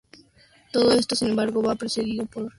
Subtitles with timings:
[0.71, 2.49] Todo esto, sin embargo, va precedido por una importante introducción.